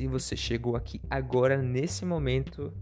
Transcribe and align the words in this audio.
Se 0.00 0.06
você 0.06 0.34
chegou 0.34 0.76
aqui 0.76 0.98
agora, 1.10 1.58
nesse 1.58 2.06
momento, 2.06 2.72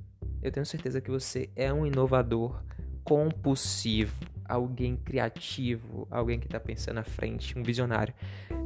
eu 0.41 0.53
tenho 0.53 0.65
certeza 0.65 1.01
que 1.01 1.11
você 1.11 1.51
é 1.57 1.73
um 1.73 1.85
inovador 1.85 2.62
compulsivo, 3.03 4.14
alguém 4.45 4.95
criativo, 4.95 6.07
alguém 6.12 6.39
que 6.39 6.46
está 6.46 6.61
pensando 6.61 6.99
à 6.99 7.03
frente, 7.03 7.59
um 7.59 7.62
visionário, 7.64 8.14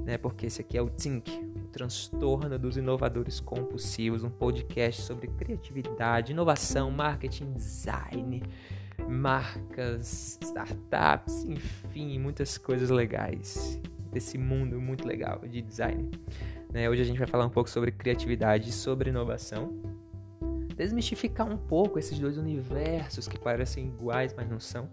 né? 0.04 0.18
Porque 0.18 0.44
esse 0.44 0.60
aqui 0.60 0.76
é 0.76 0.82
o 0.82 0.90
Think, 0.90 1.32
o 1.32 1.68
transtorno 1.68 2.58
dos 2.58 2.76
inovadores 2.76 3.40
compulsivos, 3.40 4.22
um 4.22 4.28
podcast 4.28 5.00
sobre 5.00 5.28
criatividade, 5.28 6.32
inovação, 6.32 6.90
marketing, 6.90 7.54
design, 7.54 8.42
marcas, 9.08 10.38
startups, 10.42 11.42
enfim, 11.44 12.18
muitas 12.18 12.58
coisas 12.58 12.90
legais 12.90 13.80
desse 14.12 14.36
mundo 14.36 14.78
muito 14.78 15.08
legal 15.08 15.40
de 15.48 15.62
design. 15.62 16.10
Né? 16.72 16.88
Hoje 16.88 17.02
a 17.02 17.04
gente 17.04 17.18
vai 17.18 17.26
falar 17.26 17.46
um 17.46 17.50
pouco 17.50 17.68
sobre 17.68 17.92
criatividade 17.92 18.70
e 18.70 18.72
sobre 18.72 19.10
inovação 19.10 19.92
desmistificar 20.74 21.48
um 21.48 21.56
pouco 21.56 21.98
esses 21.98 22.18
dois 22.18 22.36
universos 22.36 23.28
que 23.28 23.38
parecem 23.38 23.86
iguais, 23.86 24.34
mas 24.36 24.48
não 24.48 24.58
são. 24.58 24.88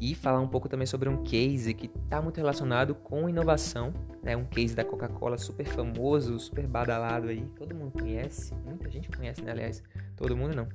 E 0.00 0.14
falar 0.14 0.40
um 0.40 0.48
pouco 0.48 0.68
também 0.68 0.86
sobre 0.86 1.08
um 1.08 1.22
case 1.22 1.72
que 1.72 1.86
está 1.86 2.20
muito 2.20 2.36
relacionado 2.36 2.94
com 2.94 3.28
inovação, 3.28 3.92
né? 4.22 4.36
Um 4.36 4.44
case 4.44 4.74
da 4.74 4.84
Coca-Cola 4.84 5.38
super 5.38 5.66
famoso, 5.66 6.38
super 6.38 6.66
badalado 6.66 7.28
aí, 7.28 7.46
todo 7.56 7.74
mundo 7.74 7.92
conhece, 7.92 8.52
muita 8.64 8.90
gente 8.90 9.08
conhece, 9.08 9.42
né? 9.42 9.52
Aliás, 9.52 9.82
todo 10.16 10.36
mundo 10.36 10.54
não. 10.54 10.68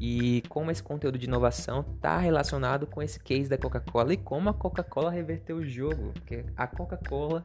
E 0.00 0.42
como 0.48 0.70
esse 0.70 0.82
conteúdo 0.82 1.18
de 1.18 1.26
inovação 1.26 1.84
está 1.94 2.18
relacionado 2.18 2.86
com 2.86 3.02
esse 3.02 3.20
case 3.20 3.48
da 3.48 3.58
Coca-Cola 3.58 4.14
e 4.14 4.16
como 4.16 4.48
a 4.48 4.54
Coca-Cola 4.54 5.10
reverteu 5.10 5.58
o 5.58 5.64
jogo, 5.64 6.12
porque 6.14 6.44
a 6.56 6.66
Coca-Cola 6.66 7.44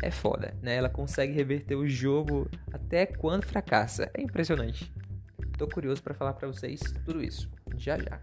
é 0.00 0.10
foda, 0.10 0.54
né? 0.62 0.76
Ela 0.76 0.88
consegue 0.88 1.32
reverter 1.32 1.74
o 1.74 1.86
jogo 1.86 2.48
até 2.72 3.06
quando 3.06 3.44
fracassa. 3.44 4.10
É 4.14 4.22
impressionante. 4.22 4.92
Tô 5.58 5.66
curioso 5.68 6.02
para 6.02 6.14
falar 6.14 6.32
para 6.34 6.48
vocês 6.48 6.80
tudo 7.04 7.22
isso. 7.22 7.50
Já 7.76 7.98
já. 7.98 8.20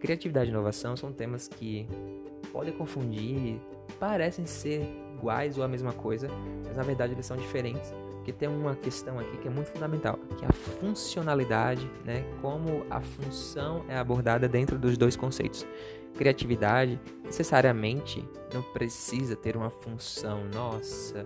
Criatividade 0.00 0.50
e 0.50 0.52
inovação 0.52 0.96
são 0.98 1.10
temas 1.10 1.48
que 1.48 1.88
podem 2.52 2.74
confundir, 2.74 3.58
parecem 3.98 4.44
ser 4.44 4.86
iguais 5.14 5.56
ou 5.56 5.64
a 5.64 5.68
mesma 5.68 5.94
coisa, 5.94 6.28
mas 6.66 6.76
na 6.76 6.82
verdade 6.82 7.14
eles 7.14 7.24
são 7.24 7.38
diferentes 7.38 7.90
porque 8.24 8.32
tem 8.32 8.48
uma 8.48 8.74
questão 8.74 9.18
aqui 9.18 9.36
que 9.36 9.48
é 9.48 9.50
muito 9.50 9.70
fundamental, 9.70 10.18
que 10.34 10.44
é 10.44 10.48
a 10.48 10.52
funcionalidade, 10.52 11.90
né? 12.04 12.24
Como 12.40 12.84
a 12.90 13.00
função 13.00 13.84
é 13.88 13.96
abordada 13.96 14.48
dentro 14.48 14.78
dos 14.78 14.96
dois 14.96 15.16
conceitos. 15.16 15.66
Criatividade 16.16 17.00
necessariamente 17.24 18.26
não 18.52 18.62
precisa 18.62 19.34
ter 19.34 19.56
uma 19.56 19.70
função, 19.70 20.44
nossa, 20.52 21.24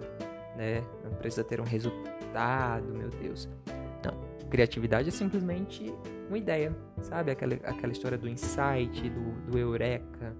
né? 0.57 0.83
Não 1.05 1.13
precisa 1.13 1.45
ter 1.45 1.61
um 1.61 1.65
resultado, 1.65 2.87
meu 2.95 3.09
Deus. 3.09 3.49
Não, 4.05 4.15
criatividade 4.49 5.09
é 5.09 5.13
simplesmente 5.13 5.93
uma 6.29 6.39
ideia, 6.39 6.77
sabe? 7.03 7.31
Aquela, 7.31 7.55
aquela 7.55 7.93
história 7.93 8.17
do 8.17 8.29
insight, 8.29 9.09
do, 9.11 9.51
do 9.51 9.59
eureka, 9.59 10.35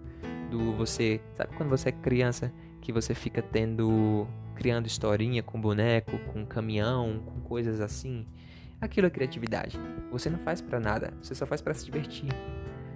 do 0.51 0.73
você. 0.73 1.21
Sabe 1.35 1.57
quando 1.57 1.71
você 1.71 1.91
é 1.91 1.93
criança 1.93 2.53
que 2.81 2.93
você 2.93 3.15
fica 3.15 3.43
tendo 3.43 4.27
criando 4.55 4.87
historinha 4.87 5.41
com 5.41 5.61
boneco, 5.61 6.19
com 6.33 6.45
caminhão, 6.45 7.23
com 7.25 7.41
coisas 7.43 7.81
assim. 7.81 8.27
Aquilo 8.81 9.07
é 9.07 9.11
criatividade. 9.11 9.79
Você 10.11 10.31
não 10.31 10.39
faz 10.39 10.61
para 10.61 10.79
nada, 10.79 11.13
você 11.21 11.35
só 11.35 11.47
faz 11.47 11.61
para 11.61 11.75
se 11.75 11.85
divertir. 11.85 12.33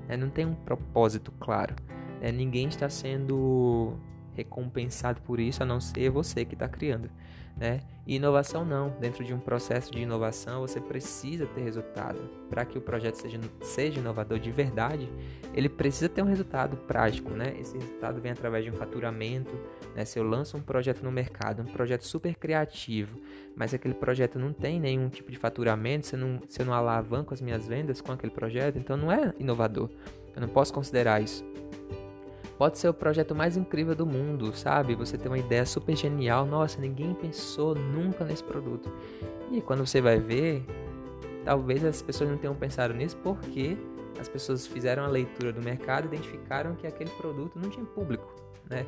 Né? 0.09 0.17
Não 0.17 0.31
tem 0.31 0.47
um 0.47 0.55
propósito 0.55 1.33
claro. 1.41 1.75
Né? 2.21 2.31
Ninguém 2.31 2.69
está 2.69 2.89
sendo 2.89 3.99
recompensado 4.35 5.21
por 5.23 5.39
isso 5.41 5.63
a 5.63 5.67
não 5.67 5.81
ser 5.81 6.11
você 6.11 6.45
que 6.45 6.55
está 6.55 6.69
criando 6.69 7.11
né? 7.57 7.81
E 8.07 8.17
inovação 8.17 8.65
não. 8.65 8.91
Dentro 8.99 9.25
de 9.25 9.33
um 9.33 9.39
processo 9.39 9.93
de 9.93 10.01
inovação, 10.01 10.61
você 10.61 10.81
precisa 10.81 11.47
ter 11.47 11.63
resultado. 11.63 12.19
Para 12.51 12.65
que 12.65 12.77
o 12.77 12.81
projeto 12.81 13.15
seja, 13.15 13.39
seja 13.61 14.01
inovador 14.01 14.39
de 14.39 14.51
verdade, 14.51 15.09
ele 15.55 15.69
precisa 15.69 16.09
ter 16.09 16.23
um 16.23 16.27
resultado 16.27 16.77
prático, 16.77 17.31
né? 17.31 17.55
Esse 17.61 17.75
resultado 17.77 18.21
vem 18.21 18.33
através 18.33 18.65
de 18.65 18.71
um 18.71 18.75
faturamento, 18.75 19.57
né? 19.95 20.05
Se 20.05 20.19
eu 20.19 20.25
lanço 20.25 20.57
um 20.57 20.61
projeto 20.61 21.03
no 21.03 21.13
mercado, 21.13 21.63
um 21.63 21.67
projeto 21.67 22.03
super 22.03 22.35
criativo, 22.35 23.21
mas 23.55 23.73
aquele 23.73 23.95
projeto 23.95 24.39
não 24.39 24.53
tem 24.53 24.81
nenhum 24.81 25.09
tipo 25.09 25.31
de 25.31 25.39
faturamento, 25.39 26.07
se 26.07 26.17
eu 26.17 26.19
não, 26.19 26.41
se 26.49 26.61
eu 26.61 26.67
não 26.67 26.75
alavanco 26.75 27.33
as 27.33 27.41
minhas 27.41 27.69
vendas 27.69 28.01
com 28.01 28.11
aquele 28.11 28.33
projeto, 28.33 28.79
então 28.79 28.97
não 28.97 29.13
é 29.13 29.33
inovador. 29.39 29.89
Eu 30.35 30.41
não 30.41 30.49
posso 30.49 30.73
considerar 30.73 31.23
isso. 31.23 31.45
Pode 32.63 32.79
ser 32.79 32.89
o 32.89 32.95
projeto 32.95 33.35
mais 33.35 33.57
incrível 33.57 33.93
do 33.93 34.07
mundo, 34.07 34.57
sabe? 34.57 34.95
Você 34.95 35.19
tem 35.19 35.27
uma 35.27 35.37
ideia 35.37 35.67
super 35.67 35.97
genial, 35.97 36.47
nossa, 36.47 36.81
ninguém 36.81 37.13
pensou 37.13 37.75
nunca 37.75 38.25
nesse 38.25 38.45
produto. 38.45 38.89
E 39.51 39.61
quando 39.61 39.85
você 39.85 40.01
vai 40.01 40.21
ver, 40.21 40.65
talvez 41.45 41.85
as 41.85 42.01
pessoas 42.03 42.31
não 42.31 42.39
tenham 42.39 42.55
pensado 42.55 42.95
nisso 42.95 43.17
porque 43.17 43.77
as 44.21 44.29
pessoas 44.29 44.65
fizeram 44.65 45.03
a 45.03 45.09
leitura 45.09 45.53
do 45.53 45.61
mercado 45.61 46.05
e 46.05 46.07
identificaram 46.07 46.77
que 46.77 46.87
aquele 46.87 47.11
produto 47.11 47.59
não 47.59 47.69
tinha 47.69 47.85
público, 47.85 48.33
né? 48.71 48.87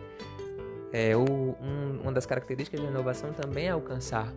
É, 0.93 1.17
o, 1.17 1.25
um, 1.25 2.01
uma 2.01 2.13
das 2.13 2.27
características 2.27 2.81
da 2.81 2.87
inovação 2.87 3.33
também 3.33 3.67
é 3.67 3.71
alcançar 3.71 4.33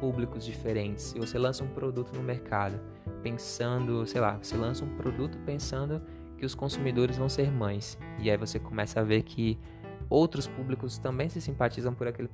públicos 0.00 0.44
diferentes. 0.44 1.04
Se 1.04 1.18
você 1.20 1.38
lança 1.38 1.62
um 1.62 1.68
produto 1.68 2.12
no 2.12 2.24
mercado 2.24 2.80
pensando, 3.22 4.04
sei 4.04 4.20
lá, 4.20 4.36
você 4.42 4.56
lança 4.56 4.84
um 4.84 4.96
produto 4.96 5.38
pensando 5.46 6.02
que 6.40 6.46
os 6.46 6.54
consumidores 6.54 7.18
vão 7.18 7.28
ser 7.28 7.52
mães. 7.52 7.98
E 8.18 8.30
aí 8.30 8.36
você 8.36 8.58
começa 8.58 8.98
a 8.98 9.04
ver 9.04 9.22
que 9.22 9.58
outros 10.08 10.48
públicos 10.48 10.98
também 10.98 11.28
se 11.28 11.38
simpatizam 11.40 11.94
por 11.94 12.08
aquele 12.08 12.28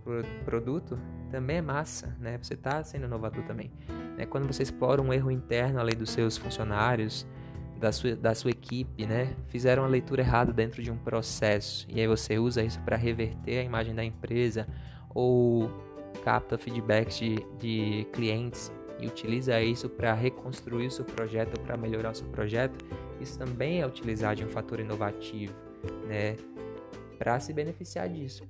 produto, 0.44 0.96
também 1.28 1.56
é 1.56 1.62
massa, 1.62 2.16
né? 2.20 2.38
Você 2.40 2.54
está 2.54 2.82
sendo 2.84 3.06
inovador 3.06 3.42
também. 3.42 3.70
É 4.16 4.24
quando 4.24 4.46
você 4.46 4.62
explora 4.62 5.02
um 5.02 5.12
erro 5.12 5.30
interno 5.30 5.80
além 5.80 5.96
dos 5.96 6.10
seus 6.10 6.36
funcionários, 6.36 7.26
da 7.78 7.92
sua, 7.92 8.16
da 8.16 8.34
sua 8.34 8.52
equipe, 8.52 9.04
né? 9.04 9.34
Fizeram 9.48 9.84
a 9.84 9.88
leitura 9.88 10.22
errada 10.22 10.52
dentro 10.52 10.82
de 10.82 10.90
um 10.90 10.96
processo 10.96 11.86
e 11.90 12.00
aí 12.00 12.06
você 12.06 12.38
usa 12.38 12.62
isso 12.62 12.80
para 12.80 12.96
reverter 12.96 13.58
a 13.58 13.62
imagem 13.64 13.94
da 13.94 14.04
empresa 14.04 14.66
ou 15.12 15.68
capta 16.24 16.56
feedbacks 16.56 17.18
de, 17.18 17.36
de 17.58 18.06
clientes 18.12 18.72
e 18.98 19.06
utiliza 19.06 19.60
isso 19.60 19.90
para 19.90 20.14
reconstruir 20.14 20.86
o 20.86 20.90
seu 20.90 21.04
projeto, 21.04 21.60
para 21.60 21.76
melhorar 21.76 22.12
o 22.12 22.14
seu 22.14 22.26
projeto, 22.28 22.82
isso 23.20 23.38
também 23.38 23.80
é 23.80 23.86
utilizar 23.86 24.34
de 24.34 24.44
um 24.44 24.48
fator 24.48 24.80
inovativo, 24.80 25.54
né, 26.06 26.36
para 27.18 27.38
se 27.40 27.52
beneficiar 27.52 28.08
disso. 28.08 28.44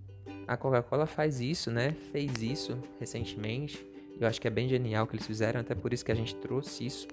A 0.47 0.56
Coca-Cola 0.56 1.06
faz 1.06 1.41
isso, 1.41 1.71
né? 1.71 1.97
Fez 2.12 2.41
isso 2.41 2.78
recentemente. 3.00 3.84
Eu 4.19 4.28
acho 4.28 4.41
que 4.41 4.47
é 4.47 4.50
bem 4.50 4.69
genial 4.69 5.06
que 5.06 5.16
eles 5.16 5.26
fizeram, 5.26 5.60
até 5.60 5.75
por 5.75 5.93
isso 5.93 6.05
que 6.05 6.12
a 6.12 6.15
gente 6.15 6.34
trouxe 6.37 6.87
isso 6.87 7.09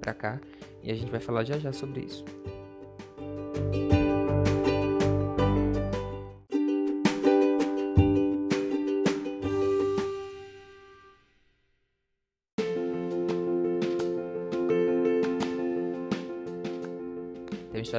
para 0.00 0.14
cá 0.14 0.40
e 0.82 0.90
a 0.90 0.94
gente 0.94 1.10
vai 1.10 1.20
falar 1.20 1.44
já 1.44 1.58
já 1.58 1.72
sobre 1.72 2.00
isso. 2.00 2.24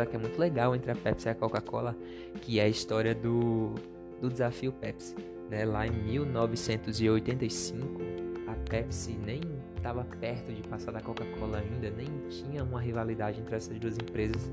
História 0.02 0.06
que 0.06 0.16
é 0.16 0.20
muito 0.20 0.40
legal 0.40 0.76
entre 0.76 0.92
a 0.92 0.96
Pepsi 0.96 1.28
e 1.28 1.32
a 1.32 1.36
Coca-Cola, 1.36 1.96
que 2.42 2.60
é 2.60 2.64
a 2.64 2.68
história 2.68 3.14
do, 3.14 3.76
do 4.20 4.30
desafio 4.30 4.72
Pepsi. 4.72 5.16
Né? 5.50 5.66
Lá 5.66 5.86
em 5.86 5.92
1985, 5.92 8.02
a 8.48 8.56
Pepsi 8.70 9.18
nem 9.26 9.42
estava 9.76 10.04
perto 10.20 10.54
de 10.54 10.62
passar 10.68 10.92
da 10.92 11.02
Coca-Cola 11.02 11.60
ainda, 11.60 11.90
nem 11.92 12.08
tinha 12.30 12.64
uma 12.64 12.80
rivalidade 12.80 13.40
entre 13.40 13.56
essas 13.56 13.78
duas 13.80 13.98
empresas, 13.98 14.52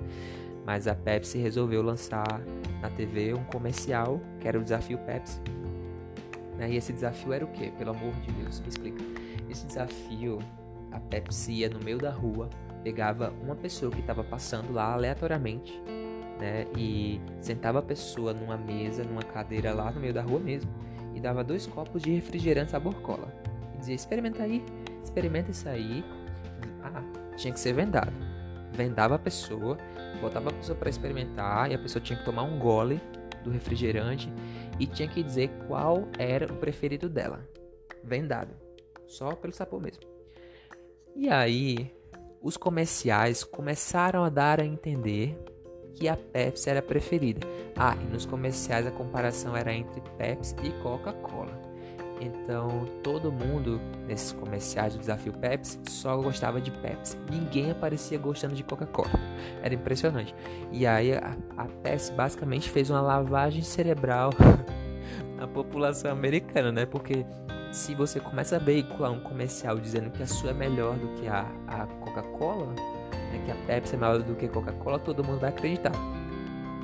mas 0.65 0.87
a 0.87 0.95
Pepsi 0.95 1.39
resolveu 1.39 1.83
lançar 1.83 2.41
na 2.81 2.91
TV 2.91 3.35
um 3.35 3.45
comercial 3.45 4.21
que 4.41 4.49
era 4.49 4.59
o 4.59 4.63
desafio 4.63 4.99
Pepsi. 4.99 5.41
Né? 6.57 6.73
E 6.73 6.77
esse 6.77 6.93
desafio 6.93 7.33
era 7.33 7.45
o 7.45 7.49
quê? 7.49 7.73
Pelo 7.79 7.91
amor 7.91 8.13
de 8.21 8.33
Deus, 8.33 8.61
me 8.61 8.69
explica. 8.69 9.03
Esse 9.49 9.67
desafio, 9.67 10.41
a 10.91 11.01
Pepsi 11.01 11.53
ia 11.53 11.71
no 11.71 11.81
meio 11.81 11.99
da 11.99 12.11
rua 12.11 12.51
pegava 12.89 13.35
uma 13.43 13.55
pessoa 13.55 13.93
que 13.93 14.01
estava 14.01 14.25
passando 14.25 14.73
lá 14.73 14.95
aleatoriamente, 14.95 15.79
né, 16.41 16.67
e 16.75 17.21
sentava 17.39 17.81
a 17.81 17.83
pessoa 17.83 18.33
numa 18.33 18.57
mesa, 18.57 19.05
numa 19.05 19.23
cadeira 19.23 19.75
lá 19.75 19.91
no 19.91 20.01
meio 20.01 20.15
da 20.15 20.23
rua 20.23 20.41
mesmo, 20.41 20.73
e 21.15 21.21
dava 21.21 21.45
dois 21.45 21.67
copos 21.67 22.01
de 22.01 22.15
refrigerante 22.15 22.71
sabor 22.71 22.95
cola. 23.03 23.31
E 23.75 23.79
dizia: 23.79 23.95
experimenta 23.95 24.43
aí, 24.43 24.65
experimenta 25.05 25.51
isso 25.51 25.69
aí. 25.69 26.03
Ah, 26.83 27.03
tinha 27.37 27.53
que 27.53 27.61
ser 27.61 27.75
vendado. 27.75 28.13
Vendava 28.73 29.17
a 29.17 29.19
pessoa, 29.19 29.77
botava 30.19 30.49
a 30.49 30.53
pessoa 30.55 30.79
para 30.79 30.89
experimentar, 30.89 31.71
e 31.71 31.75
a 31.75 31.79
pessoa 31.79 32.03
tinha 32.03 32.19
que 32.19 32.25
tomar 32.25 32.45
um 32.45 32.59
gole 32.59 32.99
do 33.45 33.51
refrigerante 33.51 34.33
e 34.81 34.87
tinha 34.87 35.09
que 35.09 35.23
dizer 35.23 35.51
qual 35.67 36.09
era 36.19 36.51
o 36.51 36.57
preferido 36.57 37.07
dela. 37.07 37.47
Vendado. 38.03 38.55
Só 39.07 39.35
pelo 39.35 39.53
sabor 39.53 39.83
mesmo. 39.83 40.03
E 41.15 41.29
aí, 41.29 41.98
os 42.43 42.57
comerciais 42.57 43.45
começaram 43.45 44.25
a 44.25 44.29
dar 44.29 44.61
a 44.61 44.65
entender 44.65 45.39
que 45.95 46.09
a 46.09 46.17
Pepsi 46.17 46.71
era 46.71 46.79
a 46.79 46.83
preferida. 46.83 47.47
Ah, 47.77 47.97
e 48.01 48.05
nos 48.05 48.25
comerciais 48.25 48.87
a 48.87 48.91
comparação 48.91 49.57
era 49.57 49.73
entre 49.73 50.01
Pepsi 50.17 50.55
e 50.63 50.71
Coca-Cola. 50.83 51.69
Então 52.21 52.85
todo 53.03 53.33
mundo 53.33 53.81
nesses 54.07 54.33
comerciais 54.33 54.95
do 54.95 55.01
desafio 55.01 55.33
Pepsi 55.33 55.79
só 55.89 56.17
gostava 56.17 56.61
de 56.61 56.71
Pepsi. 56.71 57.17
Ninguém 57.31 57.71
aparecia 57.71 58.19
gostando 58.19 58.55
de 58.55 58.63
Coca-Cola. 58.63 59.11
Era 59.63 59.75
impressionante. 59.75 60.35
E 60.73 60.87
aí 60.87 61.15
a, 61.15 61.37
a 61.57 61.65
Pepsi 61.65 62.13
basicamente 62.13 62.71
fez 62.71 62.91
uma 62.91 63.01
lavagem 63.01 63.63
cerebral 63.63 64.31
na 65.37 65.47
população 65.47 66.11
americana, 66.11 66.73
né? 66.73 66.87
Porque 66.87 67.25
se 67.73 67.95
você 67.95 68.19
começa 68.21 68.57
a 68.57 68.59
veicular 68.59 69.13
um 69.13 69.21
comercial 69.21 69.79
dizendo 69.79 70.11
que 70.11 70.23
a 70.23 70.27
sua 70.27 70.51
é 70.51 70.55
melhor 70.55 70.97
do 70.97 71.09
que 71.21 71.29
a, 71.29 71.47
a 71.67 71.87
Coca-Cola, 71.87 72.67
né? 72.67 73.43
que 73.45 73.51
a 73.51 73.55
Pepsi 73.67 73.95
é 73.95 73.99
melhor 73.99 74.23
do 74.23 74.35
que 74.35 74.47
a 74.47 74.49
Coca-Cola, 74.49 74.99
todo 74.99 75.23
mundo 75.23 75.41
vai 75.41 75.51
acreditar. 75.51 75.93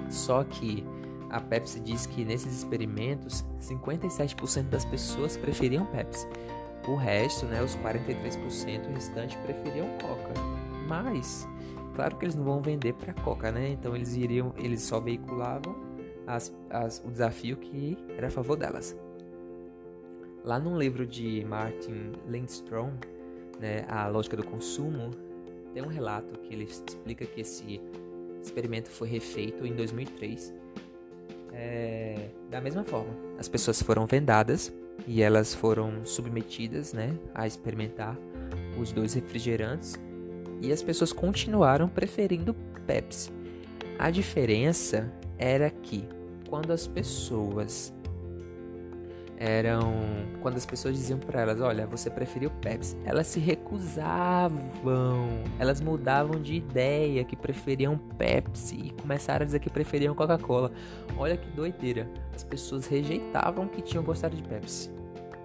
Só 0.08 0.44
que 0.44 0.84
a 1.31 1.40
Pepsi 1.40 1.81
diz 1.81 2.06
que 2.06 2.25
nesses 2.25 2.58
experimentos, 2.58 3.44
57% 3.60 4.69
das 4.69 4.84
pessoas 4.84 5.36
preferiam 5.36 5.86
Pepsi. 5.86 6.26
O 6.87 6.94
resto, 6.96 7.46
né, 7.46 7.62
os 7.62 7.75
43% 7.76 8.92
restantes 8.92 9.37
preferiam 9.37 9.88
Coca. 10.00 10.34
Mas, 10.87 11.48
claro 11.94 12.16
que 12.16 12.26
eles 12.26 12.34
não 12.34 12.44
vão 12.44 12.60
vender 12.60 12.92
para 12.94 13.14
Coca, 13.14 13.50
né? 13.50 13.70
Então 13.70 13.96
eles 13.96 14.14
iriam, 14.14 14.52
eles 14.58 14.82
só 14.82 15.00
veiculavam 15.00 15.75
as, 16.26 16.54
as, 16.70 17.02
o 17.04 17.10
desafio 17.10 17.56
que 17.56 17.96
era 18.16 18.28
a 18.28 18.30
favor 18.30 18.56
delas. 18.56 18.96
Lá 20.44 20.58
num 20.58 20.79
livro 20.79 21.06
de 21.06 21.43
Martin 21.46 22.12
Lindstrom, 22.29 22.93
né, 23.58 23.87
A 23.88 24.06
Lógica 24.08 24.37
do 24.37 24.44
Consumo, 24.44 25.11
tem 25.73 25.82
um 25.82 25.88
relato 25.88 26.38
que 26.41 26.52
ele 26.52 26.64
explica 26.64 27.25
que 27.25 27.41
esse 27.41 27.81
experimento 28.43 28.91
foi 28.91 29.08
refeito 29.08 29.67
em 29.67 29.75
2003 29.75 30.52
é, 31.55 32.29
da 32.50 32.61
mesma 32.61 32.85
forma. 32.85 33.14
As 33.38 33.49
pessoas 33.49 33.82
foram 33.82 34.06
vendadas 34.06 34.70
e 35.06 35.23
elas 35.23 35.55
foram 35.55 36.05
submetidas 36.05 36.93
né, 36.93 37.17
a 37.35 37.47
experimentar 37.47 38.14
os 38.79 38.93
dois 38.93 39.14
refrigerantes 39.14 39.94
e 40.61 40.70
as 40.70 40.82
pessoas 40.82 41.11
continuaram 41.11 41.88
preferindo 41.88 42.55
Pepsi. 42.87 43.31
A 43.99 44.11
diferença 44.11 45.11
era 45.38 45.70
que 45.70 46.06
quando 46.50 46.70
as 46.70 46.87
pessoas 46.87 47.94
eram 49.38 49.92
quando 50.40 50.56
as 50.56 50.66
pessoas 50.66 50.96
diziam 50.96 51.19
para 51.19 51.40
elas, 51.40 51.60
olha, 51.60 51.86
você 51.86 52.10
preferiu 52.10 52.50
Pepsi, 52.50 52.96
elas 53.04 53.26
se 53.26 53.40
recusavam, 53.40 54.62
elas 55.58 55.81
mudavam 55.81 56.40
de 56.40 56.54
ideia 56.54 57.25
que 57.25 57.36
preferiam 57.36 57.98
Pepsi 58.19 58.76
e 58.76 58.90
começaram 58.90 59.42
a 59.42 59.46
dizer 59.46 59.58
que 59.58 59.70
preferiam 59.70 60.14
Coca-Cola. 60.14 60.70
Olha 61.16 61.36
que 61.36 61.50
doideira, 61.50 62.08
as 62.34 62.44
pessoas 62.44 62.86
rejeitavam 62.86 63.66
que 63.66 63.82
tinham 63.82 64.04
gostado 64.04 64.36
de 64.36 64.42
Pepsi. 64.42 64.90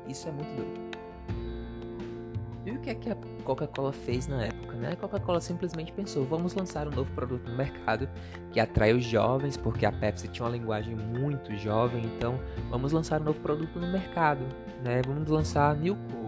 Isso 0.08 0.28
é 0.28 0.32
muito 0.32 0.56
doido. 0.56 0.90
E 2.66 2.72
o 2.72 2.80
que 2.80 2.90
é 2.90 2.96
que 2.96 3.10
a 3.10 3.16
Coca-Cola 3.40 3.92
fez 3.92 4.28
na 4.28 4.46
época? 4.46 4.76
Né? 4.76 4.92
A 4.92 4.96
Coca-Cola 4.96 5.42
simplesmente 5.42 5.92
pensou: 5.92 6.26
vamos 6.26 6.54
lançar 6.54 6.88
um 6.88 6.92
novo 6.92 7.12
produto 7.14 7.50
no 7.50 7.58
mercado 7.58 8.10
que 8.52 8.60
atrai 8.60 8.94
os 8.94 9.04
jovens, 9.04 9.58
porque 9.58 9.86
a 9.86 9.92
Pepsi 9.92 10.28
tinha 10.28 10.46
uma 10.46 10.52
linguagem 10.56 10.96
muito 10.96 11.56
jovem, 11.56 12.04
então 12.06 12.40
vamos 12.70 12.92
lançar 12.92 13.22
um 13.22 13.26
novo 13.26 13.40
produto 13.40 13.80
no 13.80 13.88
mercado. 13.88 14.46
Né? 14.84 15.02
Vamos 15.06 15.28
lançar 15.30 15.76
New 15.76 15.96
Coke. 15.96 16.19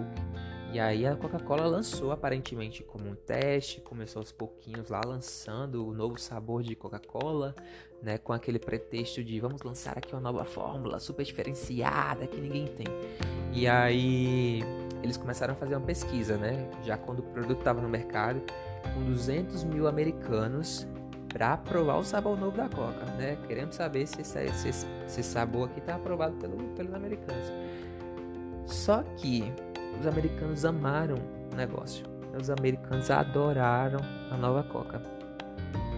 E 0.71 0.79
aí 0.79 1.05
a 1.05 1.17
Coca-Cola 1.17 1.67
lançou 1.67 2.13
aparentemente 2.13 2.81
como 2.81 3.09
um 3.09 3.13
teste, 3.13 3.81
começou 3.81 4.21
aos 4.21 4.31
pouquinhos 4.31 4.87
lá 4.87 5.01
lançando 5.05 5.85
o 5.85 5.93
novo 5.93 6.17
sabor 6.17 6.63
de 6.63 6.75
Coca-Cola, 6.75 7.53
né, 8.01 8.17
com 8.17 8.31
aquele 8.31 8.57
pretexto 8.57 9.21
de 9.21 9.37
vamos 9.39 9.61
lançar 9.63 9.97
aqui 9.97 10.13
uma 10.13 10.21
nova 10.21 10.45
fórmula 10.45 10.97
super 10.99 11.25
diferenciada 11.25 12.25
que 12.25 12.39
ninguém 12.39 12.67
tem. 12.67 12.87
E 13.51 13.67
aí 13.67 14.61
eles 15.03 15.17
começaram 15.17 15.53
a 15.53 15.57
fazer 15.57 15.75
uma 15.75 15.85
pesquisa, 15.85 16.37
né? 16.37 16.69
Já 16.83 16.97
quando 16.97 17.19
o 17.19 17.23
produto 17.23 17.59
estava 17.59 17.81
no 17.81 17.89
mercado, 17.89 18.41
com 18.93 19.03
200 19.03 19.65
mil 19.65 19.87
americanos 19.87 20.87
para 21.27 21.57
provar 21.57 21.97
o 21.97 22.03
sabor 22.03 22.39
novo 22.39 22.55
da 22.55 22.69
Coca, 22.69 23.05
né? 23.17 23.37
Queremos 23.45 23.75
saber 23.75 24.07
se 24.07 24.21
esse, 24.21 24.47
se 24.53 24.69
esse, 24.69 24.87
se 25.07 25.19
esse 25.19 25.23
sabor 25.23 25.69
aqui 25.69 25.79
está 25.79 25.95
aprovado 25.95 26.35
pelo, 26.37 26.57
pelos 26.75 26.93
americanos. 26.93 27.51
Só 28.65 29.03
que 29.17 29.51
os 29.99 30.07
americanos 30.07 30.65
amaram 30.65 31.15
o 31.51 31.55
negócio. 31.55 32.05
Os 32.39 32.49
americanos 32.49 33.11
adoraram 33.11 33.99
a 34.31 34.37
nova 34.37 34.63
Coca. 34.63 35.01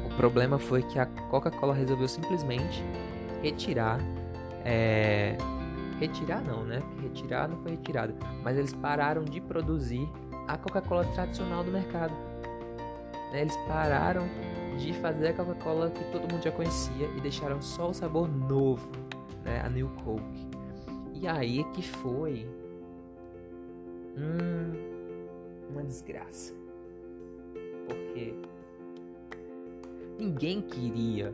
O 0.05 0.15
problema 0.15 0.57
foi 0.57 0.81
que 0.83 0.99
a 0.99 1.05
Coca-Cola 1.05 1.73
resolveu 1.73 2.07
simplesmente 2.07 2.83
retirar 3.41 3.99
é, 4.65 5.37
Retirar 5.99 6.41
não, 6.41 6.63
né? 6.63 6.81
Retirar 7.01 7.47
não 7.47 7.57
foi 7.57 7.71
retirado. 7.71 8.13
Mas 8.43 8.57
eles 8.57 8.73
pararam 8.73 9.23
de 9.23 9.39
produzir 9.39 10.05
a 10.47 10.57
Coca-Cola 10.57 11.05
tradicional 11.05 11.63
do 11.63 11.71
mercado. 11.71 12.13
Né? 13.31 13.41
Eles 13.41 13.55
pararam 13.67 14.27
de 14.77 14.91
fazer 14.95 15.29
a 15.29 15.33
Coca-Cola 15.33 15.89
que 15.91 16.03
todo 16.11 16.21
mundo 16.31 16.43
já 16.43 16.51
conhecia 16.51 17.07
e 17.15 17.21
deixaram 17.21 17.61
só 17.61 17.89
o 17.89 17.93
sabor 17.93 18.27
novo, 18.27 18.89
né? 19.43 19.61
A 19.63 19.69
New 19.69 19.89
Coke. 20.03 20.49
E 21.13 21.27
aí 21.27 21.63
que 21.73 21.81
foi 21.81 22.47
hum, 24.17 24.73
uma 25.69 25.83
desgraça. 25.83 26.53
Porque 27.87 28.33
ninguém 30.17 30.61
queria 30.61 31.33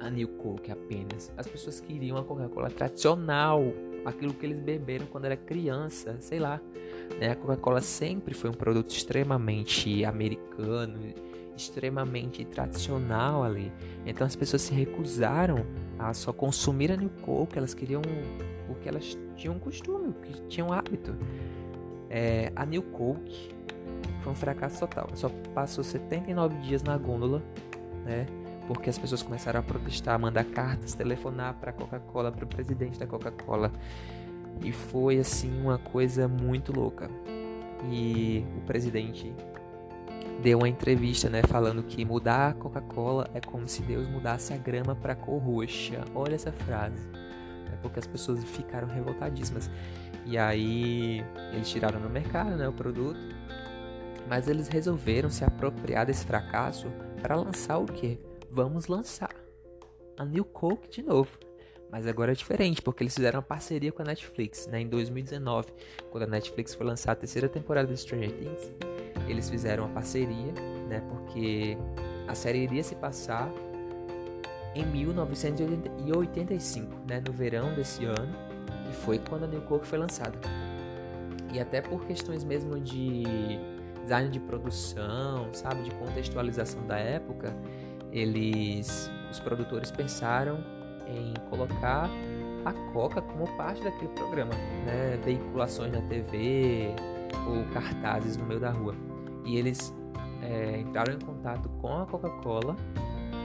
a 0.00 0.10
New 0.10 0.28
Coke 0.28 0.70
apenas. 0.70 1.32
As 1.36 1.46
pessoas 1.46 1.80
queriam 1.80 2.16
a 2.16 2.24
Coca-Cola 2.24 2.70
tradicional, 2.70 3.62
aquilo 4.04 4.34
que 4.34 4.46
eles 4.46 4.58
beberam 4.58 5.06
quando 5.06 5.24
era 5.24 5.36
criança, 5.36 6.16
sei 6.20 6.38
lá. 6.38 6.60
Né? 7.18 7.30
A 7.30 7.36
Coca-Cola 7.36 7.80
sempre 7.80 8.34
foi 8.34 8.50
um 8.50 8.54
produto 8.54 8.90
extremamente 8.90 10.04
americano, 10.04 10.98
extremamente 11.56 12.44
tradicional 12.44 13.42
ali. 13.42 13.72
Então 14.04 14.26
as 14.26 14.36
pessoas 14.36 14.62
se 14.62 14.74
recusaram 14.74 15.64
a 15.98 16.12
só 16.12 16.32
consumir 16.32 16.92
a 16.92 16.96
New 16.96 17.10
Coke, 17.22 17.58
elas 17.58 17.74
queriam 17.74 18.02
o 18.68 18.74
que 18.74 18.88
elas 18.88 19.18
tinham 19.36 19.58
costume, 19.58 20.08
o 20.08 20.12
que 20.12 20.42
tinham 20.42 20.72
hábito. 20.72 21.14
É, 22.18 22.50
a 22.56 22.64
New 22.64 22.82
Coke 22.82 23.54
foi 24.22 24.32
um 24.32 24.34
fracasso 24.34 24.80
total. 24.80 25.10
Só 25.12 25.28
passou 25.54 25.84
79 25.84 26.56
dias 26.60 26.82
na 26.82 26.96
gôndola, 26.96 27.42
né? 28.06 28.26
porque 28.66 28.88
as 28.88 28.96
pessoas 28.96 29.22
começaram 29.22 29.60
a 29.60 29.62
protestar, 29.62 30.18
mandar 30.18 30.44
cartas, 30.44 30.94
telefonar 30.94 31.52
para 31.60 31.72
a 31.72 31.74
Coca-Cola, 31.74 32.32
para 32.32 32.46
o 32.46 32.48
presidente 32.48 32.98
da 32.98 33.06
Coca-Cola. 33.06 33.70
E 34.62 34.72
foi 34.72 35.18
assim 35.18 35.60
uma 35.60 35.76
coisa 35.76 36.26
muito 36.26 36.72
louca. 36.72 37.10
E 37.92 38.46
o 38.56 38.60
presidente 38.62 39.30
deu 40.42 40.56
uma 40.56 40.70
entrevista, 40.70 41.28
né, 41.28 41.42
falando 41.42 41.82
que 41.82 42.02
mudar 42.02 42.48
a 42.48 42.54
Coca-Cola 42.54 43.28
é 43.34 43.40
como 43.42 43.68
se 43.68 43.82
Deus 43.82 44.08
mudasse 44.08 44.54
a 44.54 44.56
grama 44.56 44.94
para 44.94 45.14
cor 45.14 45.38
roxa. 45.38 46.02
Olha 46.14 46.34
essa 46.34 46.50
frase. 46.50 47.25
Porque 47.88 48.00
as 48.00 48.06
pessoas 48.06 48.42
ficaram 48.44 48.88
revoltadíssimas. 48.88 49.70
E 50.24 50.36
aí 50.36 51.24
eles 51.52 51.68
tiraram 51.68 52.00
no 52.00 52.08
mercado, 52.08 52.56
né, 52.56 52.68
o 52.68 52.72
produto. 52.72 53.20
Mas 54.28 54.48
eles 54.48 54.68
resolveram 54.68 55.30
se 55.30 55.44
apropriar 55.44 56.06
desse 56.06 56.26
fracasso 56.26 56.88
para 57.22 57.36
lançar 57.36 57.78
o 57.78 57.86
quê? 57.86 58.18
vamos 58.56 58.86
lançar 58.86 59.34
a 60.16 60.24
New 60.24 60.44
Coke 60.46 60.88
de 60.88 61.02
novo. 61.02 61.30
Mas 61.90 62.06
agora 62.06 62.32
é 62.32 62.34
diferente, 62.34 62.80
porque 62.80 63.02
eles 63.02 63.14
fizeram 63.14 63.38
uma 63.38 63.44
parceria 63.44 63.92
com 63.92 64.00
a 64.00 64.04
Netflix, 64.06 64.66
né? 64.66 64.80
Em 64.80 64.88
2019, 64.88 65.68
quando 66.10 66.24
a 66.24 66.26
Netflix 66.26 66.74
foi 66.74 66.86
lançar 66.86 67.12
a 67.12 67.14
terceira 67.14 67.50
temporada 67.50 67.86
de 67.86 68.00
Stranger 68.00 68.32
Things, 68.32 68.72
eles 69.28 69.50
fizeram 69.50 69.84
uma 69.84 69.92
parceria, 69.92 70.52
né? 70.88 71.00
Porque 71.08 71.76
a 72.26 72.34
série 72.34 72.60
iria 72.60 72.82
se 72.82 72.94
passar 72.96 73.52
em 74.76 74.84
1985, 74.84 76.92
né? 77.08 77.22
No 77.26 77.32
verão 77.32 77.74
desse 77.74 78.04
ano, 78.04 78.36
que 78.86 78.92
foi 78.96 79.18
quando 79.18 79.44
a 79.44 79.46
New 79.46 79.62
Coke 79.62 79.86
foi 79.86 79.96
lançada. 79.98 80.38
E 81.52 81.58
até 81.58 81.80
por 81.80 82.04
questões 82.04 82.44
mesmo 82.44 82.78
de 82.78 83.24
design 84.02 84.28
de 84.28 84.38
produção, 84.38 85.48
sabe, 85.54 85.84
de 85.84 85.90
contextualização 85.92 86.86
da 86.86 86.98
época, 86.98 87.56
eles, 88.12 89.10
os 89.30 89.40
produtores 89.40 89.90
pensaram 89.90 90.62
em 91.08 91.32
colocar 91.48 92.10
a 92.64 92.72
Coca 92.92 93.22
como 93.22 93.46
parte 93.56 93.82
daquele 93.82 94.08
programa, 94.08 94.52
né? 94.84 95.18
veiculações 95.24 95.90
na 95.92 96.02
TV 96.02 96.94
ou 97.46 97.64
cartazes 97.72 98.36
no 98.36 98.44
meio 98.44 98.60
da 98.60 98.70
rua. 98.70 98.94
E 99.44 99.56
eles 99.56 99.94
é, 100.42 100.80
entraram 100.80 101.14
em 101.14 101.20
contato 101.20 101.70
com 101.80 101.96
a 101.96 102.04
Coca-Cola 102.04 102.76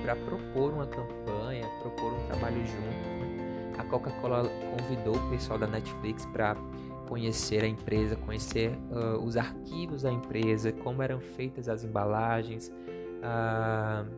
para 0.01 0.15
propor 0.15 0.73
uma 0.73 0.87
campanha, 0.87 1.67
propor 1.81 2.13
um 2.13 2.27
trabalho 2.27 2.57
junto. 2.65 2.81
Né? 2.81 3.75
A 3.77 3.83
Coca-Cola 3.83 4.49
convidou 4.77 5.15
o 5.15 5.29
pessoal 5.29 5.57
da 5.57 5.67
Netflix 5.67 6.25
para 6.27 6.55
conhecer 7.07 7.63
a 7.63 7.67
empresa, 7.67 8.15
conhecer 8.15 8.71
uh, 8.89 9.23
os 9.23 9.35
arquivos 9.35 10.03
da 10.03 10.11
empresa, 10.11 10.71
como 10.71 11.01
eram 11.01 11.19
feitas 11.19 11.67
as 11.67 11.83
embalagens, 11.83 12.69
uh, 12.69 14.09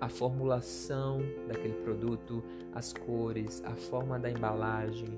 a 0.00 0.08
formulação 0.08 1.20
daquele 1.46 1.74
produto, 1.74 2.42
as 2.74 2.92
cores, 2.92 3.62
a 3.64 3.74
forma 3.74 4.18
da 4.18 4.30
embalagem, 4.30 5.08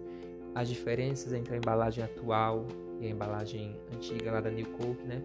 as 0.55 0.69
diferenças 0.69 1.33
entre 1.33 1.55
a 1.55 1.57
embalagem 1.57 2.05
atual 2.05 2.67
e 3.00 3.07
a 3.07 3.11
embalagem 3.11 3.76
antiga 3.95 4.33
lá 4.33 4.40
da 4.40 4.50
New 4.50 4.67
Coke, 4.67 5.05
né? 5.07 5.23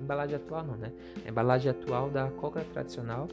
Embalagem 0.00 0.36
atual 0.36 0.64
não, 0.64 0.76
né? 0.76 0.92
A 1.24 1.28
embalagem 1.28 1.70
atual 1.70 2.10
da 2.10 2.28
Coca 2.30 2.64
tradicional 2.72 3.28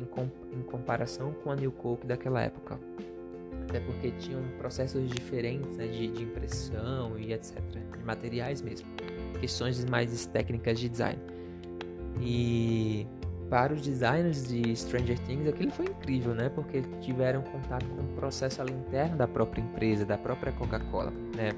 em, 0.00 0.58
em 0.58 0.62
comparação 0.62 1.32
com 1.32 1.50
a 1.50 1.56
New 1.56 1.72
Coke 1.72 2.06
daquela 2.06 2.42
época. 2.42 2.78
Até 3.68 3.80
porque 3.80 4.10
tinham 4.12 4.42
processos 4.58 5.08
diferentes 5.08 5.76
né, 5.76 5.86
de, 5.86 6.08
de 6.08 6.24
impressão 6.24 7.18
e 7.18 7.32
etc. 7.32 7.60
De 7.96 8.04
materiais 8.04 8.62
mesmo. 8.62 8.88
Questões 9.38 9.84
mais 9.84 10.26
técnicas 10.26 10.78
de 10.78 10.88
design. 10.88 11.18
E 12.20 13.06
para 13.50 13.72
os 13.72 13.82
designers 13.82 14.46
de 14.46 14.74
Stranger 14.76 15.18
Things, 15.20 15.48
aquilo 15.48 15.72
foi 15.72 15.86
incrível, 15.86 16.34
né? 16.34 16.48
Porque 16.48 16.82
tiveram 17.00 17.42
contato 17.42 17.84
com 17.86 18.02
o 18.02 18.08
processo 18.14 18.62
ali 18.62 18.72
interno 18.72 19.16
da 19.16 19.26
própria 19.26 19.60
empresa, 19.60 20.04
da 20.04 20.16
própria 20.16 20.52
Coca-Cola, 20.52 21.12
né? 21.36 21.50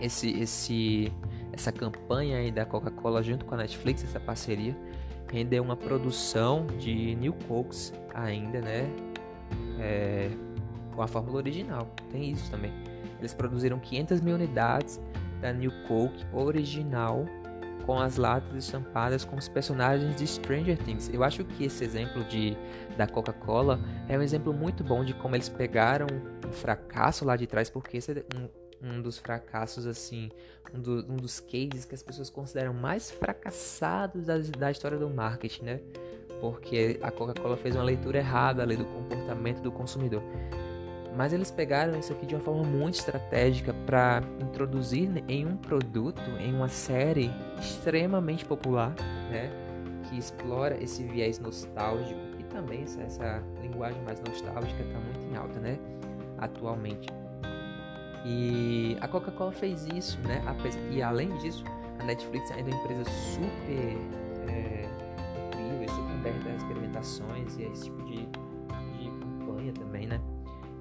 Esse, 0.00 0.30
esse, 0.40 1.12
essa 1.52 1.72
campanha 1.72 2.38
aí 2.38 2.50
da 2.50 2.64
Coca-Cola 2.64 3.22
junto 3.22 3.44
com 3.44 3.54
a 3.54 3.58
Netflix, 3.58 4.04
essa 4.04 4.20
parceria, 4.20 4.74
rendeu 5.30 5.62
uma 5.62 5.76
produção 5.76 6.66
de 6.78 7.14
New 7.16 7.32
Cokes 7.46 7.92
ainda, 8.14 8.60
né? 8.60 8.90
É, 9.78 10.30
com 10.94 11.02
a 11.02 11.06
fórmula 11.06 11.36
original, 11.36 11.88
tem 12.10 12.30
isso 12.30 12.50
também. 12.50 12.72
Eles 13.18 13.32
produziram 13.32 13.78
500 13.78 14.20
mil 14.20 14.34
unidades 14.34 15.00
da 15.40 15.52
New 15.52 15.72
Coke 15.86 16.24
original 16.32 17.24
com 17.86 17.98
as 17.98 18.16
latas 18.16 18.64
estampadas 18.64 19.24
com 19.24 19.36
os 19.36 19.48
personagens 19.48 20.14
de 20.16 20.26
Stranger 20.26 20.78
Things. 20.78 21.10
Eu 21.12 21.24
acho 21.24 21.44
que 21.44 21.64
esse 21.64 21.82
exemplo 21.82 22.22
de 22.24 22.56
da 22.96 23.06
Coca-Cola 23.06 23.80
é 24.08 24.18
um 24.18 24.22
exemplo 24.22 24.52
muito 24.52 24.84
bom 24.84 25.04
de 25.04 25.14
como 25.14 25.34
eles 25.34 25.48
pegaram 25.48 26.06
um 26.46 26.52
fracasso 26.52 27.24
lá 27.24 27.36
de 27.36 27.46
trás, 27.46 27.70
porque 27.70 27.96
esse 27.96 28.12
é 28.12 28.24
um, 28.36 28.48
um 28.82 29.00
dos 29.00 29.18
fracassos, 29.18 29.86
assim, 29.86 30.30
um, 30.74 30.80
do, 30.80 31.12
um, 31.12 31.16
dos 31.16 31.40
cases 31.40 31.84
que 31.84 31.94
as 31.94 32.02
pessoas 32.02 32.30
consideram 32.30 32.72
mais 32.72 33.10
fracassados 33.10 34.26
da, 34.26 34.38
da 34.38 34.70
história 34.70 34.98
do 34.98 35.08
marketing, 35.08 35.64
né? 35.64 35.80
Porque 36.40 36.98
a 37.02 37.10
Coca-Cola 37.10 37.56
fez 37.56 37.74
uma 37.74 37.84
leitura 37.84 38.18
errada 38.18 38.62
ali 38.62 38.76
do 38.76 38.84
comportamento 38.84 39.60
do 39.60 39.70
consumidor. 39.70 40.22
Mas 41.14 41.32
eles 41.32 41.50
pegaram 41.50 41.98
isso 41.98 42.12
aqui 42.12 42.24
de 42.24 42.34
uma 42.34 42.42
forma 42.42 42.62
muito 42.62 42.94
estratégica 42.94 43.74
para 43.84 44.22
introduzir 44.40 45.10
em 45.28 45.46
um 45.46 45.56
produto, 45.56 46.22
em 46.38 46.54
uma 46.54 46.68
série 46.68 47.30
extremamente 47.58 48.44
popular, 48.44 48.94
né? 49.30 49.50
Que 50.08 50.16
explora 50.18 50.82
esse 50.82 51.02
viés 51.02 51.38
nostálgico 51.38 52.20
e 52.38 52.44
também 52.44 52.82
essa, 52.84 53.02
essa 53.02 53.42
linguagem 53.60 54.00
mais 54.02 54.20
nostálgica 54.20 54.82
está 54.82 54.98
muito 54.98 55.20
em 55.30 55.36
alta, 55.36 55.60
né? 55.60 55.78
Atualmente. 56.38 57.19
E 58.24 58.96
a 59.00 59.08
Coca-Cola 59.08 59.52
fez 59.52 59.86
isso, 59.86 60.18
né? 60.20 60.42
E 60.90 61.02
além 61.02 61.34
disso, 61.38 61.64
a 61.98 62.04
Netflix 62.04 62.50
ainda 62.50 62.70
é 62.70 62.74
uma 62.74 62.82
empresa 62.82 63.04
super 63.04 63.98
é, 64.48 64.88
incrível, 65.46 65.88
super 65.88 66.12
aberta 66.12 66.48
a 66.48 66.54
experimentações 66.56 67.58
e 67.58 67.64
a 67.64 67.68
esse 67.68 67.84
tipo 67.84 68.02
de, 68.04 68.26
de 68.26 69.10
campanha 69.20 69.72
também, 69.72 70.06
né? 70.06 70.20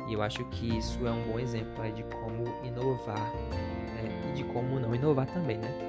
E 0.08 0.14
eu 0.14 0.22
acho 0.22 0.44
que 0.46 0.78
isso 0.78 1.06
é 1.06 1.12
um 1.12 1.32
bom 1.32 1.40
exemplo 1.40 1.84
de 1.92 2.04
como 2.04 2.44
inovar 2.66 3.20
né? 3.20 4.32
e 4.32 4.34
de 4.34 4.44
como 4.46 4.80
não 4.80 4.94
inovar 4.96 5.28
também, 5.28 5.58
né? 5.58 5.89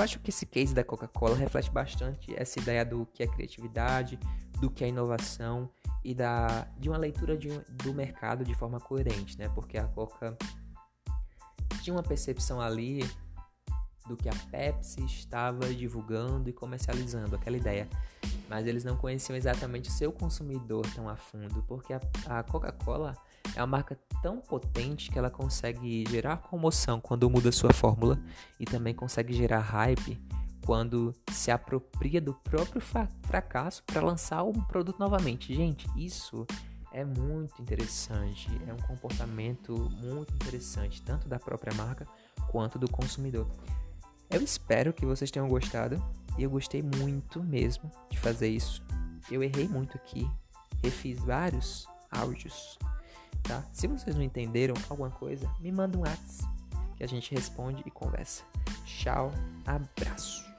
Eu 0.00 0.04
acho 0.04 0.18
que 0.18 0.30
esse 0.30 0.46
case 0.46 0.72
da 0.72 0.82
Coca-Cola 0.82 1.36
reflete 1.36 1.70
bastante 1.70 2.34
essa 2.34 2.58
ideia 2.58 2.86
do 2.86 3.04
que 3.12 3.22
é 3.22 3.26
criatividade, 3.26 4.18
do 4.58 4.70
que 4.70 4.82
é 4.82 4.88
inovação 4.88 5.70
e 6.02 6.14
da, 6.14 6.66
de 6.78 6.88
uma 6.88 6.96
leitura 6.96 7.36
de, 7.36 7.50
do 7.84 7.92
mercado 7.92 8.42
de 8.42 8.54
forma 8.54 8.80
coerente, 8.80 9.36
né? 9.38 9.50
Porque 9.50 9.76
a 9.76 9.86
Coca 9.86 10.38
tinha 11.82 11.94
uma 11.94 12.02
percepção 12.02 12.62
ali 12.62 13.06
do 14.08 14.16
que 14.16 14.30
a 14.30 14.34
Pepsi 14.50 15.04
estava 15.04 15.68
divulgando 15.74 16.48
e 16.48 16.52
comercializando, 16.54 17.36
aquela 17.36 17.58
ideia. 17.58 17.86
Mas 18.50 18.66
eles 18.66 18.82
não 18.82 18.96
conheciam 18.96 19.36
exatamente 19.36 19.88
o 19.88 19.92
seu 19.92 20.10
consumidor 20.10 20.84
tão 20.92 21.08
a 21.08 21.14
fundo, 21.14 21.62
porque 21.68 21.92
a, 21.92 22.00
a 22.26 22.42
Coca-Cola 22.42 23.16
é 23.54 23.60
uma 23.60 23.66
marca 23.68 23.96
tão 24.20 24.38
potente 24.38 25.08
que 25.08 25.16
ela 25.16 25.30
consegue 25.30 26.04
gerar 26.10 26.38
comoção 26.38 27.00
quando 27.00 27.30
muda 27.30 27.52
sua 27.52 27.72
fórmula 27.72 28.20
e 28.58 28.64
também 28.64 28.92
consegue 28.92 29.32
gerar 29.32 29.60
hype 29.60 30.20
quando 30.66 31.14
se 31.30 31.52
apropria 31.52 32.20
do 32.20 32.34
próprio 32.34 32.82
fracasso 33.22 33.84
para 33.84 34.02
lançar 34.02 34.42
um 34.42 34.52
produto 34.52 34.98
novamente. 34.98 35.54
Gente, 35.54 35.86
isso 35.96 36.44
é 36.92 37.04
muito 37.04 37.62
interessante, 37.62 38.50
é 38.66 38.72
um 38.72 38.78
comportamento 38.78 39.74
muito 40.02 40.34
interessante, 40.34 41.00
tanto 41.02 41.28
da 41.28 41.38
própria 41.38 41.72
marca 41.74 42.04
quanto 42.48 42.80
do 42.80 42.90
consumidor. 42.90 43.48
Eu 44.28 44.42
espero 44.42 44.92
que 44.92 45.06
vocês 45.06 45.30
tenham 45.30 45.48
gostado 45.48 46.02
e 46.40 46.42
eu 46.42 46.48
gostei 46.48 46.82
muito 46.82 47.42
mesmo 47.42 47.90
de 48.08 48.18
fazer 48.18 48.48
isso. 48.48 48.82
Eu 49.30 49.42
errei 49.42 49.68
muito 49.68 49.94
aqui, 49.98 50.26
refiz 50.82 51.20
vários 51.20 51.86
áudios, 52.10 52.78
tá? 53.42 53.62
Se 53.74 53.86
vocês 53.86 54.16
não 54.16 54.22
entenderam 54.22 54.74
alguma 54.88 55.10
coisa, 55.10 55.46
me 55.60 55.70
manda 55.70 55.98
um 55.98 56.00
WhatsApp 56.00 56.50
que 56.96 57.04
a 57.04 57.06
gente 57.06 57.34
responde 57.34 57.82
e 57.84 57.90
conversa. 57.90 58.42
Tchau, 58.86 59.30
abraço. 59.66 60.49